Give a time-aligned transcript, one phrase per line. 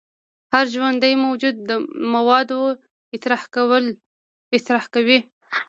[0.53, 1.57] هر ژوندی موجود
[2.13, 2.49] مواد
[3.15, 5.19] اطراح کوي